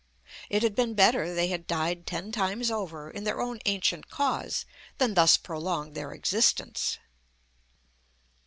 [0.49, 4.65] It had been better they had died ten times over, in their own ancient cause,
[4.97, 6.97] than thus prolonged their existence.